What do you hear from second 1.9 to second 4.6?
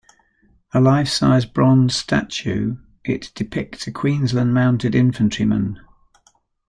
statue, it depicts a Queensland